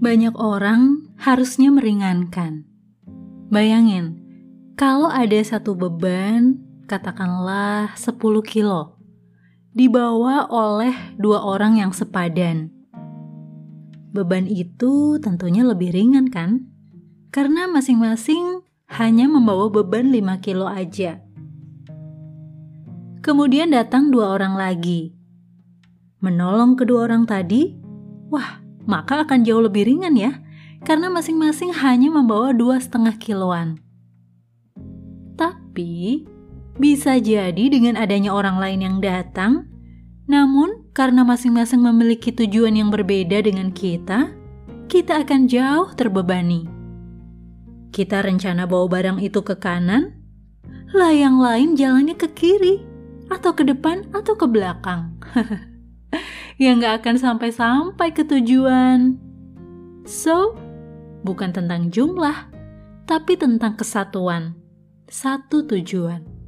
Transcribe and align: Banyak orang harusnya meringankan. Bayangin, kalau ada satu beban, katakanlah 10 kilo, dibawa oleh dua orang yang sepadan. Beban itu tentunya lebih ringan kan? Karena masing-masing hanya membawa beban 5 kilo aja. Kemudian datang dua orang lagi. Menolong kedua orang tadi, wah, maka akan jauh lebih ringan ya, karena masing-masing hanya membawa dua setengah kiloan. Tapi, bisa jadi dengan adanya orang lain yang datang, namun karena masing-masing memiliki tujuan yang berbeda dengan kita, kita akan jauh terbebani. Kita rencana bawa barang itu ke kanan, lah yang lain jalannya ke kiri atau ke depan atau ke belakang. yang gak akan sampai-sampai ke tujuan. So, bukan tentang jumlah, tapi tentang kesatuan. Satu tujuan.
Banyak 0.00 0.32
orang 0.40 1.12
harusnya 1.20 1.68
meringankan. 1.68 2.64
Bayangin, 3.52 4.16
kalau 4.72 5.12
ada 5.12 5.36
satu 5.44 5.76
beban, 5.76 6.56
katakanlah 6.88 7.92
10 8.00 8.16
kilo, 8.40 8.96
dibawa 9.76 10.48
oleh 10.48 10.96
dua 11.20 11.44
orang 11.44 11.76
yang 11.76 11.92
sepadan. 11.92 12.72
Beban 14.16 14.48
itu 14.48 15.20
tentunya 15.20 15.68
lebih 15.68 15.92
ringan 15.92 16.32
kan? 16.32 16.64
Karena 17.28 17.68
masing-masing 17.68 18.64
hanya 18.96 19.28
membawa 19.28 19.68
beban 19.68 20.08
5 20.08 20.40
kilo 20.40 20.64
aja. 20.64 21.20
Kemudian 23.20 23.76
datang 23.76 24.08
dua 24.08 24.32
orang 24.32 24.56
lagi. 24.56 25.12
Menolong 26.24 26.80
kedua 26.80 27.04
orang 27.04 27.28
tadi, 27.28 27.76
wah, 28.32 28.64
maka 28.90 29.22
akan 29.22 29.46
jauh 29.46 29.62
lebih 29.62 29.86
ringan 29.86 30.18
ya, 30.18 30.42
karena 30.82 31.06
masing-masing 31.06 31.70
hanya 31.78 32.10
membawa 32.10 32.50
dua 32.50 32.82
setengah 32.82 33.14
kiloan. 33.22 33.78
Tapi, 35.38 36.26
bisa 36.74 37.14
jadi 37.22 37.70
dengan 37.70 37.94
adanya 37.94 38.34
orang 38.34 38.58
lain 38.58 38.80
yang 38.82 38.96
datang, 38.98 39.70
namun 40.26 40.90
karena 40.90 41.22
masing-masing 41.22 41.78
memiliki 41.78 42.34
tujuan 42.34 42.74
yang 42.74 42.90
berbeda 42.90 43.46
dengan 43.46 43.70
kita, 43.70 44.34
kita 44.90 45.22
akan 45.22 45.46
jauh 45.46 45.94
terbebani. 45.94 46.66
Kita 47.94 48.26
rencana 48.26 48.66
bawa 48.66 48.90
barang 48.90 49.18
itu 49.22 49.38
ke 49.46 49.54
kanan, 49.54 50.18
lah 50.90 51.14
yang 51.14 51.38
lain 51.38 51.78
jalannya 51.78 52.18
ke 52.18 52.26
kiri 52.34 52.82
atau 53.30 53.54
ke 53.54 53.62
depan 53.62 54.10
atau 54.10 54.34
ke 54.34 54.46
belakang. 54.50 55.14
yang 56.60 56.84
gak 56.84 57.00
akan 57.00 57.16
sampai-sampai 57.16 58.12
ke 58.12 58.20
tujuan. 58.28 59.16
So, 60.04 60.52
bukan 61.24 61.56
tentang 61.56 61.88
jumlah, 61.88 62.52
tapi 63.08 63.40
tentang 63.40 63.80
kesatuan. 63.80 64.60
Satu 65.08 65.64
tujuan. 65.64 66.39